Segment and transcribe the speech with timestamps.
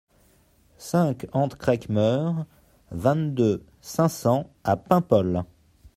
[0.79, 2.47] cinq hent Crec'h Meur,
[2.89, 5.43] vingt-deux, cinq cents à Paimpol